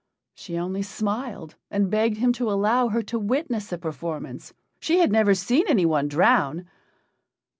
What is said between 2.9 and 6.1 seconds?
to witness the performance she had never seen anyone